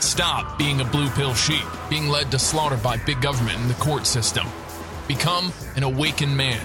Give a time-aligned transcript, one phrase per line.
[0.00, 3.74] Stop being a blue pill sheep, being led to slaughter by big government and the
[3.74, 4.46] court system.
[5.08, 6.64] Become an awakened man.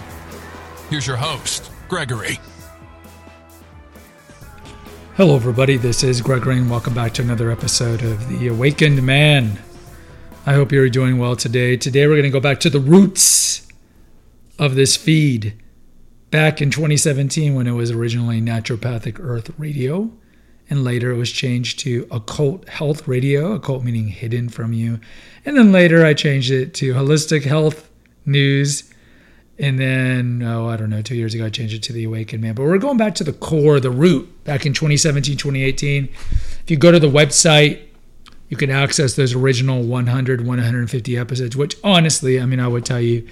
[0.90, 2.40] Here's your host, Gregory.
[5.16, 5.78] Hello, everybody.
[5.78, 9.60] This is Gregory, and welcome back to another episode of The Awakened Man.
[10.46, 11.76] I hope you're doing well today.
[11.76, 13.68] Today, we're going to go back to the roots
[14.60, 15.60] of this feed.
[16.30, 20.12] Back in 2017, when it was originally Naturopathic Earth Radio,
[20.70, 25.00] and later it was changed to Occult Health Radio, occult meaning hidden from you.
[25.46, 27.90] And then later I changed it to Holistic Health
[28.26, 28.94] News
[29.60, 32.42] and then, oh, I don't know, two years ago, I changed it to the Awakened
[32.42, 32.56] Man.
[32.56, 36.06] But we're going back to the core, the root, back in 2017, 2018.
[36.06, 37.80] If you go to the website,
[38.50, 43.00] you can access those original 100, 150 episodes, which honestly, I mean, I would tell
[43.00, 43.28] you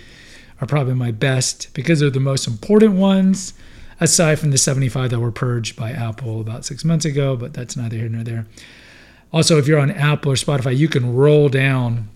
[0.62, 3.54] are probably my best because they're the most important ones,
[4.02, 7.78] aside from the 75 that were purged by Apple about six months ago, but that's
[7.78, 8.46] neither here nor there.
[9.32, 12.10] Also, if you're on Apple or Spotify, you can roll down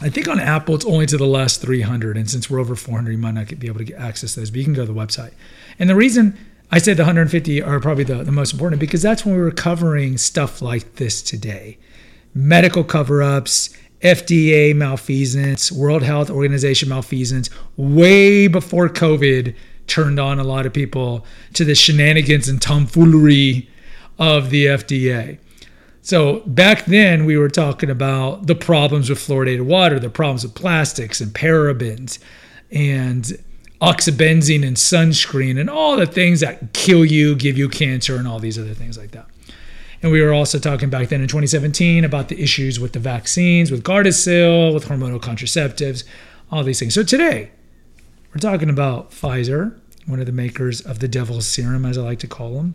[0.00, 3.12] I think on Apple it's only to the last 300, and since we're over 400,
[3.12, 4.50] you might not be able to get access to those.
[4.50, 5.32] But you can go to the website.
[5.78, 6.36] And the reason
[6.70, 9.52] I said the 150 are probably the, the most important because that's when we were
[9.52, 11.78] covering stuff like this today:
[12.34, 19.54] medical cover-ups, FDA malfeasance, World Health Organization malfeasance, way before COVID
[19.86, 23.68] turned on a lot of people to the shenanigans and tomfoolery
[24.18, 25.38] of the FDA.
[26.02, 30.54] So back then, we were talking about the problems with fluoridated water, the problems with
[30.54, 32.18] plastics and parabens
[32.70, 33.24] and
[33.80, 38.38] oxybenzone and sunscreen and all the things that kill you, give you cancer, and all
[38.38, 39.26] these other things like that.
[40.02, 43.70] And we were also talking back then in 2017 about the issues with the vaccines,
[43.70, 46.04] with Gardasil, with hormonal contraceptives,
[46.50, 46.92] all these things.
[46.92, 47.50] So today,
[48.34, 52.18] we're talking about Pfizer, one of the makers of the devil's serum, as I like
[52.20, 52.74] to call them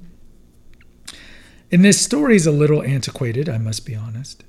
[1.72, 4.44] and this story is a little antiquated, I must be honest.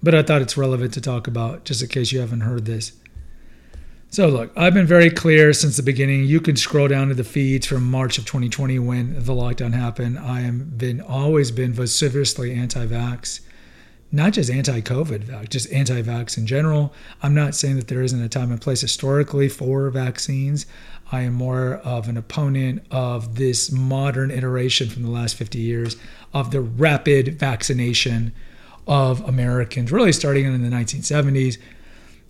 [0.00, 2.92] But I thought it's relevant to talk about just in case you haven't heard this.
[4.10, 6.24] So, look, I've been very clear since the beginning.
[6.24, 10.18] You can scroll down to the feeds from March of 2020 when the lockdown happened.
[10.18, 13.40] I have been always been vociferously anti-vax,
[14.10, 16.94] not just anti-COVID, just anti-vax in general.
[17.22, 20.66] I'm not saying that there isn't a time and place historically for vaccines.
[21.12, 25.96] I am more of an opponent of this modern iteration from the last 50 years
[26.32, 28.32] of the rapid vaccination
[28.86, 31.58] of Americans, really starting in the 1970s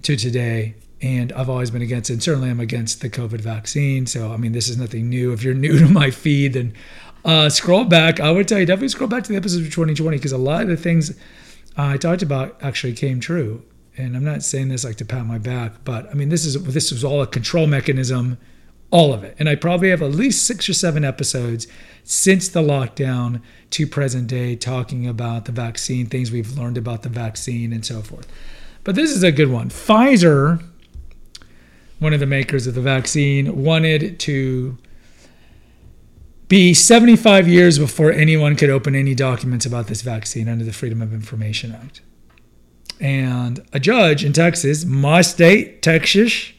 [0.02, 0.74] to today.
[1.00, 2.14] And I've always been against it.
[2.14, 4.06] And certainly I'm against the COVID vaccine.
[4.06, 5.32] So, I mean, this is nothing new.
[5.32, 6.74] If you're new to my feed, then
[7.24, 8.18] uh, scroll back.
[8.20, 10.62] I would tell you definitely scroll back to the episodes of 2020 because a lot
[10.62, 11.16] of the things
[11.78, 13.62] I talked about actually came true.
[13.96, 16.62] And I'm not saying this like to pat my back, but I mean, this is
[16.62, 18.38] this was all a control mechanism
[18.90, 19.36] all of it.
[19.38, 21.66] And I probably have at least six or seven episodes
[22.04, 27.08] since the lockdown to present day talking about the vaccine, things we've learned about the
[27.08, 28.26] vaccine, and so forth.
[28.84, 29.68] But this is a good one.
[29.68, 30.62] Pfizer,
[31.98, 34.78] one of the makers of the vaccine, wanted to
[36.48, 41.02] be 75 years before anyone could open any documents about this vaccine under the Freedom
[41.02, 42.00] of Information Act.
[43.00, 46.52] And a judge in Texas, my state, Texas,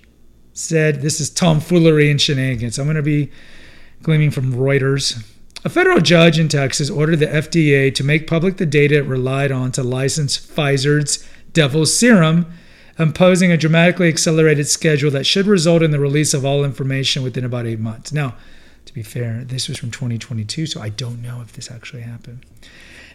[0.53, 2.77] said this is tomfoolery and shenanigans.
[2.77, 3.31] I'm going to be
[4.03, 5.25] gleaming from Reuters.
[5.65, 9.51] A federal judge in Texas ordered the FDA to make public the data it relied
[9.51, 12.45] on to license Pfizer's Devil's Serum,
[12.97, 17.43] imposing a dramatically accelerated schedule that should result in the release of all information within
[17.43, 18.13] about eight months.
[18.13, 18.35] Now,
[18.89, 22.43] to be fair, this was from 2022, so I don't know if this actually happened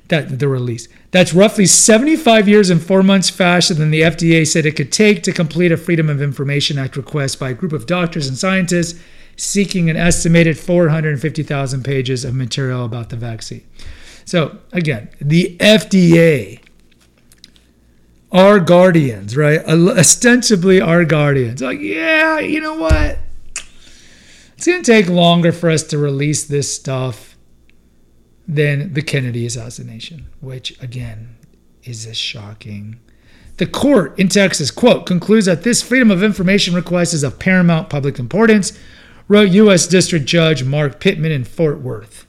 [0.06, 0.86] that the release.
[1.10, 5.24] That's roughly 75 years and four months faster than the FDA said it could take
[5.24, 9.00] to complete a Freedom of Information Act request by a group of doctors and scientists
[9.36, 13.66] seeking an estimated 450,000 pages of material about the vaccine.
[14.24, 16.60] So, again, the FDA,
[18.30, 19.60] our guardians, right?
[19.66, 21.60] Ostensibly our guardians.
[21.60, 23.18] Like, yeah, you know what?
[24.56, 27.36] It's going to take longer for us to release this stuff
[28.46, 31.36] than the Kennedy assassination, which again
[31.82, 33.00] is shocking.
[33.56, 37.88] The court in Texas, quote, concludes that this freedom of information request is of paramount
[37.88, 38.76] public importance,
[39.28, 39.86] wrote U.S.
[39.86, 42.26] District Judge Mark Pittman in Fort Worth.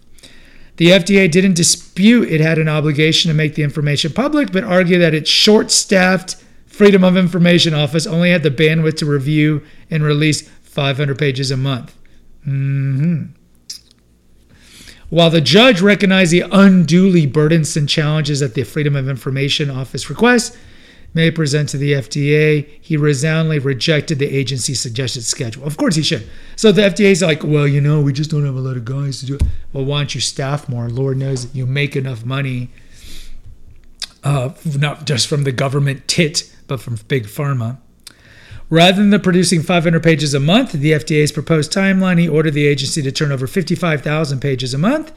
[0.78, 5.02] The FDA didn't dispute it had an obligation to make the information public, but argued
[5.02, 6.36] that its short staffed
[6.66, 11.58] Freedom of Information Office only had the bandwidth to review and release 500 pages a
[11.58, 11.96] month.
[12.48, 13.24] Mm-hmm.
[15.10, 20.58] While the judge recognized the unduly burdensome challenges that the Freedom of Information Office requests
[21.14, 25.66] may present to the FDA, he resoundingly rejected the agency's suggested schedule.
[25.66, 26.28] Of course, he should.
[26.58, 29.22] So the FDA's like, well, you know, we just don't have a lot of guys
[29.22, 29.44] to do it.
[29.72, 30.90] Well, why don't you staff more?
[30.90, 32.70] Lord knows you make enough money,
[34.24, 37.78] uh, not just from the government tit, but from big pharma.
[38.70, 43.02] Rather than producing 500 pages a month, the FDA's proposed timeline, he ordered the agency
[43.02, 45.12] to turn over 55,000 pages a month.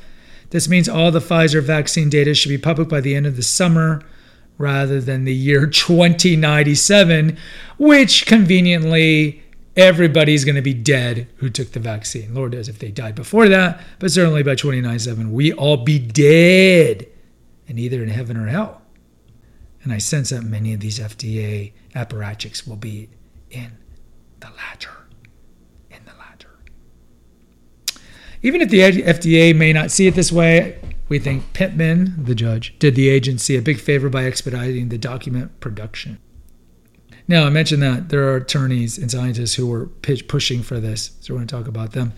[0.51, 3.43] This means all the Pfizer vaccine data should be public by the end of the
[3.43, 4.03] summer
[4.59, 7.39] rather than the year 2097,
[7.79, 9.43] which conveniently
[9.77, 12.35] everybody's going to be dead who took the vaccine.
[12.35, 17.07] Lord knows if they died before that, but certainly by 2097, we all be dead
[17.69, 18.83] and either in heaven or hell.
[19.85, 23.09] And I sense that many of these FDA apparatchiks will be
[23.51, 23.73] in
[24.41, 25.09] the latter.
[25.91, 26.51] In the latter.
[28.43, 30.79] Even if the FDA may not see it this way,
[31.09, 35.59] we think Pittman, the judge, did the agency a big favor by expediting the document
[35.61, 36.19] production.
[37.27, 41.35] Now, I mentioned that there are attorneys and scientists who were pushing for this, so
[41.35, 42.13] we're going to talk about them.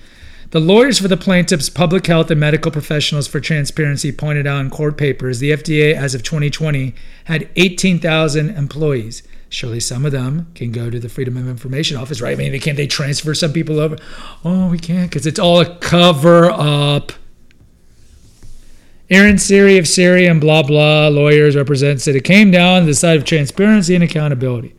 [0.50, 4.71] The lawyers for the plaintiffs, public health, and medical professionals for transparency pointed out in
[4.71, 6.94] court papers the FDA, as of 2020,
[7.25, 9.23] had 18,000 employees.
[9.52, 12.32] Surely some of them can go to the Freedom of Information Office, right?
[12.32, 13.97] I mean, can't they transfer some people over?
[14.44, 17.12] Oh, we can't because it's all a cover up.
[19.11, 22.94] Aaron Siri of Siri and blah blah lawyers represents that it came down to the
[22.94, 24.73] side of transparency and accountability.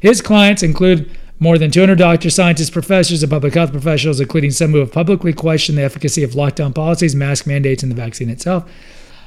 [0.00, 1.08] His clients include
[1.38, 5.32] more than 200 doctors, scientists, professors, and public health professionals, including some who have publicly
[5.32, 8.68] questioned the efficacy of lockdown policies, mask mandates, and the vaccine itself,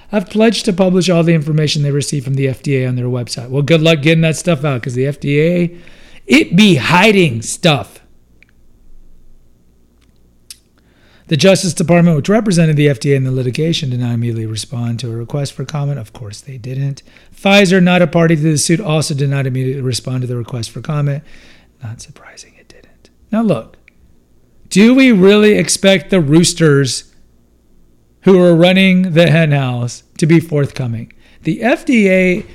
[0.09, 3.49] have pledged to publish all the information they receive from the FDA on their website.
[3.49, 5.79] Well, good luck getting that stuff out because the FDA,
[6.25, 8.01] it be hiding stuff.
[11.27, 15.11] The Justice Department, which represented the FDA in the litigation, did not immediately respond to
[15.11, 15.99] a request for comment.
[15.99, 17.03] Of course, they didn't.
[17.31, 20.71] Pfizer, not a party to the suit, also did not immediately respond to the request
[20.71, 21.23] for comment.
[21.83, 23.11] Not surprising, it didn't.
[23.31, 23.77] Now, look,
[24.69, 27.08] do we really expect the roosters
[28.29, 31.11] who are running the henhouse to be forthcoming?
[31.41, 32.45] The FDA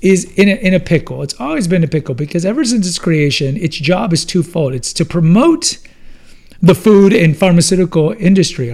[0.00, 1.24] is in a, in a pickle.
[1.24, 4.92] It's always been a pickle because ever since its creation, its job is twofold it's
[4.92, 5.78] to promote
[6.62, 8.70] the food and pharmaceutical industry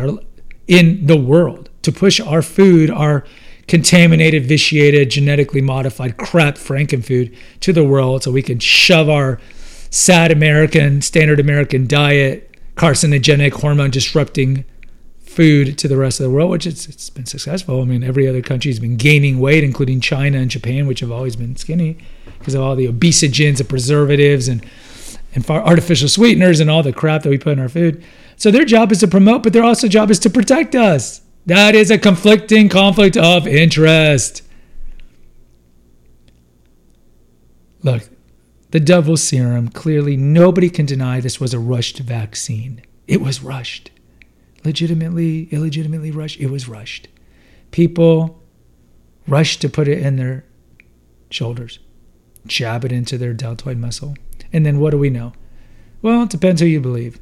[0.66, 3.24] in the world to push our food, our
[3.66, 9.40] contaminated, vitiated, genetically modified crap frankenfood to the world so we can shove our
[9.88, 14.66] sad American, standard American diet, carcinogenic, hormone disrupting
[15.30, 17.80] food to the rest of the world, which it's, it's been successful.
[17.80, 21.12] I mean, every other country has been gaining weight, including China and Japan, which have
[21.12, 21.98] always been skinny
[22.38, 24.64] because of all the obesogens and preservatives and
[25.32, 28.02] and artificial sweeteners and all the crap that we put in our food.
[28.36, 31.20] So their job is to promote, but their also job is to protect us.
[31.46, 34.42] That is a conflicting conflict of interest.
[37.82, 38.08] Look,
[38.72, 42.82] the double serum, clearly nobody can deny this was a rushed vaccine.
[43.06, 43.90] It was rushed.
[44.64, 47.08] Legitimately, illegitimately rushed, it was rushed.
[47.70, 48.42] People
[49.26, 50.44] rushed to put it in their
[51.30, 51.78] shoulders,
[52.46, 54.14] jab it into their deltoid muscle.
[54.52, 55.32] And then what do we know?
[56.02, 57.18] Well, it depends who you believe.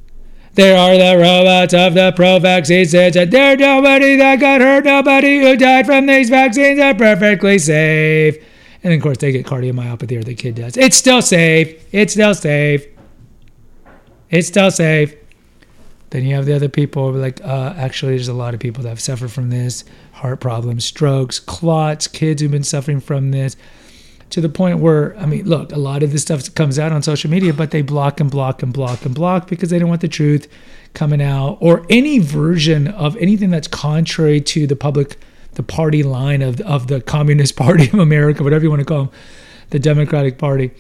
[0.55, 2.91] There are the robots of the pro vaccines.
[2.93, 8.37] There's nobody that got hurt, nobody who died from these vaccines are perfectly safe.
[8.83, 10.77] And of course, they get cardiomyopathy or the kid does.
[10.77, 11.85] It's still safe.
[11.93, 12.87] It's still safe.
[14.31, 15.15] It's still safe.
[16.11, 18.89] Then you have the other people like, uh, actually, there's a lot of people that
[18.89, 23.57] have suffered from this heart problems, strokes, clots, kids who've been suffering from this
[24.31, 27.03] to the point where I mean, look, a lot of this stuff comes out on
[27.03, 30.01] social media, but they block and block and block and block because they don't want
[30.01, 30.49] the truth
[30.95, 35.19] coming out or any version of anything that's contrary to the public,
[35.53, 39.05] the party line of of the Communist Party of America, whatever you want to call
[39.05, 39.13] them,
[39.71, 40.71] the Democratic Party.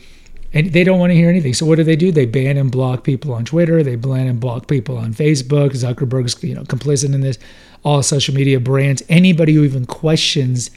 [0.52, 1.52] And they don't want to hear anything.
[1.52, 2.11] So what do they do?
[2.11, 3.83] They ban and block people on Twitter.
[3.83, 5.73] They ban and block people on Facebook.
[5.73, 7.38] Zuckerberg's you know complicit in this.
[7.85, 9.02] All social media brands.
[9.09, 10.71] Anybody who even questions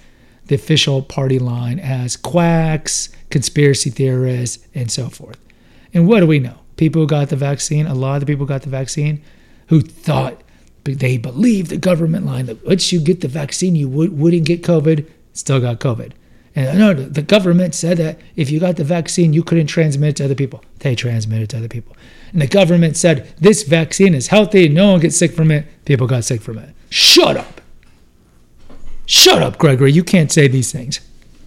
[0.48, 5.38] the official party line as quacks, conspiracy theorists, and so forth.
[5.94, 6.58] And what do we know?
[6.78, 9.22] People who got the vaccine, a lot of the people got the vaccine
[9.68, 10.42] who thought
[10.84, 14.64] they believed the government line that once you get the vaccine, you would, wouldn't get
[14.64, 16.12] COVID, still got COVID.
[16.56, 20.16] And no, the government said that if you got the vaccine, you couldn't transmit it
[20.18, 20.64] to other people.
[20.80, 21.96] They transmitted it to other people.
[22.34, 25.66] And the government said this vaccine is healthy, no one gets sick from it.
[25.86, 26.74] People got sick from it.
[26.90, 27.62] Shut up.
[29.06, 29.92] Shut up, Gregory.
[29.92, 31.00] You can't say these things.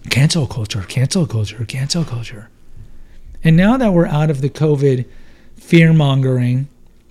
[0.09, 2.49] Cancel culture, cancel culture, cancel culture.
[3.43, 5.05] And now that we're out of the COVID
[5.55, 6.67] fear mongering,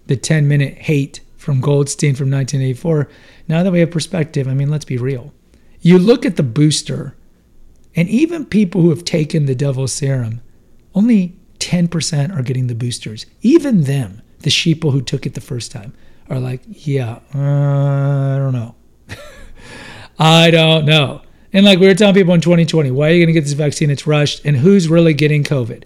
[0.06, 3.08] the 10 minute hate from Goldstein from 1984,
[3.48, 5.32] now that we have perspective, I mean, let's be real.
[5.80, 7.14] You look at the booster,
[7.96, 10.40] and even people who have taken the devil's serum,
[10.94, 13.26] only 10% are getting the boosters.
[13.42, 15.94] Even them, the sheeple who took it the first time,
[16.28, 18.74] are like, yeah, uh, I don't know.
[20.18, 21.22] I don't know.
[21.52, 23.52] And like we were telling people in 2020, why are you going to get this
[23.52, 23.90] vaccine?
[23.90, 24.44] It's rushed.
[24.44, 25.84] And who's really getting COVID?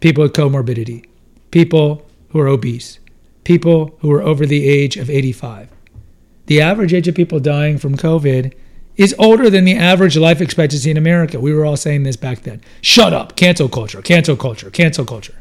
[0.00, 1.06] People with comorbidity,
[1.50, 2.98] people who are obese,
[3.44, 5.70] people who are over the age of 85.
[6.46, 8.52] The average age of people dying from COVID
[8.96, 11.38] is older than the average life expectancy in America.
[11.38, 12.62] We were all saying this back then.
[12.80, 13.36] Shut up.
[13.36, 14.00] Cancel culture.
[14.02, 14.70] Cancel culture.
[14.70, 15.34] Cancel culture.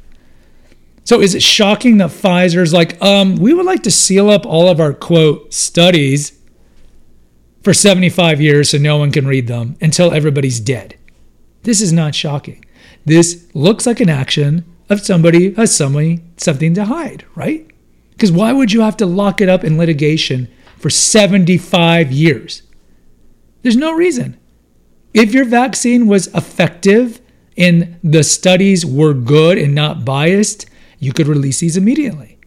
[1.03, 4.67] So is it shocking that Pfizer's like, um, we would like to seal up all
[4.67, 6.38] of our quote studies
[7.63, 10.97] for 75 years so no one can read them until everybody's dead.
[11.63, 12.65] This is not shocking.
[13.05, 17.67] This looks like an action of somebody has somebody something to hide, right?
[18.12, 20.47] Because why would you have to lock it up in litigation
[20.77, 22.62] for 75 years?
[23.65, 24.38] There's no reason.
[25.15, 27.19] If your vaccine was effective
[27.57, 30.67] and the studies were good and not biased,
[31.00, 32.38] you could release these immediately.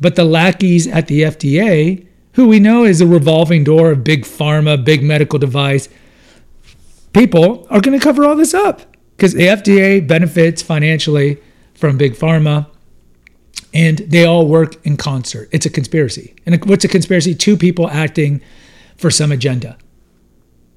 [0.00, 4.22] But the lackeys at the FDA who we know is a revolving door of big
[4.22, 5.88] pharma, big medical device,
[7.12, 8.82] people are going to cover all this up
[9.16, 11.38] because the FDA benefits financially
[11.74, 12.68] from big pharma
[13.74, 15.48] and they all work in concert.
[15.50, 16.36] It's a conspiracy.
[16.46, 17.34] And what's a conspiracy?
[17.34, 18.40] Two people acting
[18.96, 19.76] for some agenda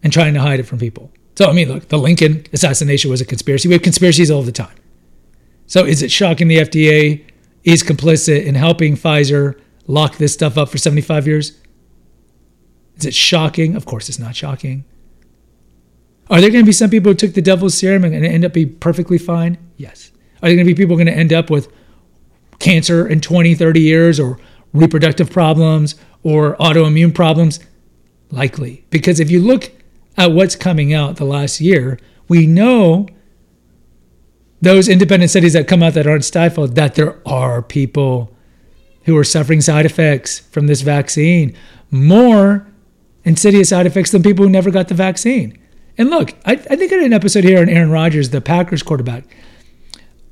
[0.03, 1.11] and trying to hide it from people.
[1.35, 3.67] So, I mean, look, the Lincoln assassination was a conspiracy.
[3.67, 4.75] We have conspiracies all the time.
[5.65, 7.25] So, is it shocking the FDA
[7.63, 11.57] is complicit in helping Pfizer lock this stuff up for 75 years?
[12.97, 13.75] Is it shocking?
[13.75, 14.83] Of course, it's not shocking.
[16.29, 18.53] Are there going to be some people who took the devil's serum and end up
[18.53, 19.57] be perfectly fine?
[19.77, 20.11] Yes.
[20.37, 21.71] Are there going to be people going to end up with
[22.59, 24.39] cancer in 20, 30 years or
[24.73, 27.59] reproductive problems or autoimmune problems?
[28.29, 28.85] Likely.
[28.91, 29.71] Because if you look
[30.17, 33.07] at what's coming out the last year, we know
[34.61, 38.33] those independent studies that come out that aren't stifled that there are people
[39.05, 41.55] who are suffering side effects from this vaccine,
[41.89, 42.67] more
[43.23, 45.57] insidious side effects than people who never got the vaccine.
[45.97, 48.83] And look, I, I think I did an episode here on Aaron Rodgers, the Packers
[48.83, 49.25] quarterback.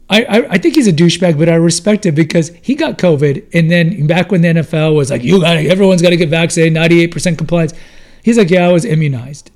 [0.09, 3.47] I, I, I, think he's a douchebag, but I respect him because he got COVID.
[3.53, 6.75] And then back when the NFL was like, you got everyone's got to get vaccinated,
[6.75, 7.73] 98% compliance.
[8.23, 9.51] He's like, yeah, I was immunized.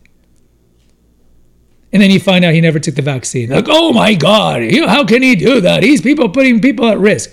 [1.93, 3.49] And then you find out he never took the vaccine.
[3.49, 5.83] Like, oh my God, how can he do that?
[5.83, 7.31] He's people putting people at risk.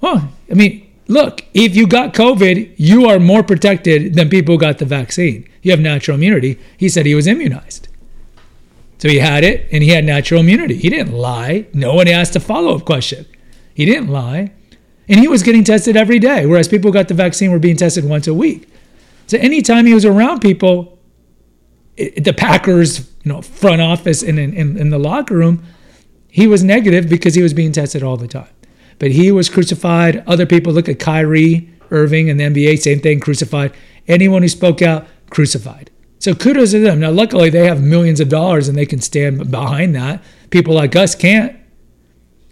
[0.00, 4.60] Well, I mean, look, if you got COVID, you are more protected than people who
[4.60, 5.48] got the vaccine.
[5.62, 6.58] You have natural immunity.
[6.76, 7.86] He said he was immunized.
[8.98, 10.76] So he had it and he had natural immunity.
[10.76, 11.66] He didn't lie.
[11.72, 13.26] No one asked a follow up question.
[13.72, 14.52] He didn't lie.
[15.08, 17.76] And he was getting tested every day, whereas people who got the vaccine were being
[17.76, 18.68] tested once a week.
[19.26, 20.98] So anytime he was around people,
[21.96, 25.64] it, the Packers, you know, front office and in, in, in the locker room,
[26.28, 28.48] he was negative because he was being tested all the time
[29.02, 30.22] but he was crucified.
[30.28, 33.74] Other people look at Kyrie Irving and the NBA, same thing, crucified.
[34.06, 35.90] Anyone who spoke out, crucified.
[36.20, 37.00] So kudos to them.
[37.00, 40.22] Now, luckily, they have millions of dollars and they can stand behind that.
[40.50, 41.58] People like us can't.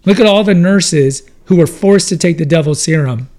[0.03, 3.29] Look at all the nurses who were forced to take the devil's serum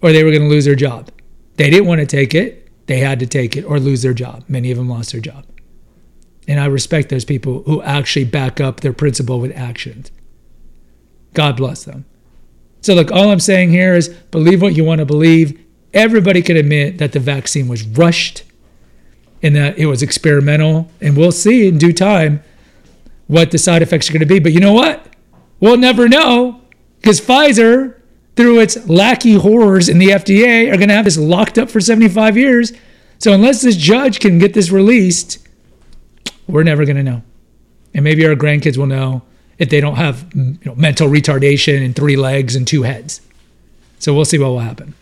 [0.00, 1.10] or they were going to lose their job.
[1.56, 4.44] They didn't want to take it, they had to take it or lose their job.
[4.46, 5.44] Many of them lost their job.
[6.48, 10.10] And I respect those people who actually back up their principle with actions.
[11.34, 12.06] God bless them.
[12.80, 15.60] So, look, all I'm saying here is believe what you want to believe.
[15.92, 18.44] Everybody can admit that the vaccine was rushed
[19.42, 20.90] and that it was experimental.
[21.00, 22.42] And we'll see in due time
[23.26, 24.38] what the side effects are going to be.
[24.38, 25.06] But you know what?
[25.60, 26.62] We'll never know
[27.00, 28.00] because Pfizer,
[28.36, 31.80] through its lackey horrors in the FDA, are going to have this locked up for
[31.80, 32.72] 75 years.
[33.18, 35.46] So, unless this judge can get this released,
[36.48, 37.22] we're never going to know.
[37.94, 39.22] And maybe our grandkids will know
[39.58, 43.20] if they don't have you know, mental retardation and three legs and two heads.
[43.98, 44.94] So we'll see what will happen.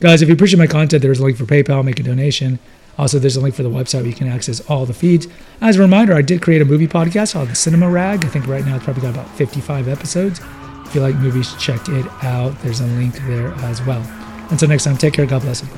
[0.00, 2.58] Guys, if you appreciate my content, there's a link for PayPal, make a donation.
[2.98, 5.28] Also, there's a link for the website where you can access all the feeds.
[5.60, 8.24] As a reminder, I did create a movie podcast called The Cinema Rag.
[8.24, 10.40] I think right now it's probably got about 55 episodes.
[10.86, 12.58] If you like movies, check it out.
[12.62, 14.02] There's a link there as well.
[14.50, 15.26] Until next time, take care.
[15.26, 15.68] God bless you.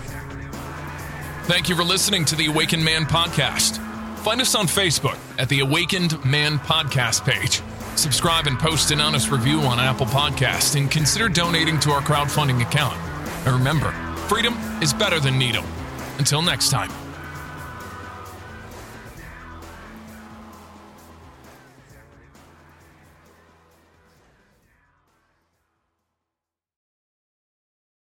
[1.45, 3.88] Thank you for listening to the Awakened Man podcast.
[4.22, 7.62] Find us on Facebook at the Awakened Man podcast page.
[7.96, 12.60] Subscribe and post an honest review on Apple Podcast and consider donating to our crowdfunding
[12.60, 12.98] account.
[13.46, 13.92] And remember,
[14.28, 15.64] freedom is better than needle.
[16.18, 17.07] Until next time.